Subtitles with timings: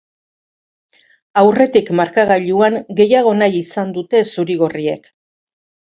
[1.41, 5.17] Aurretik markagailuan, gehiago nahi izan dute zurigorriek.